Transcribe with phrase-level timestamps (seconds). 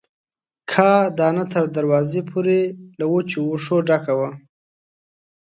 [0.71, 2.59] کاه دانه تر دروازې پورې
[2.99, 4.29] له وچو وښو ډکه وه.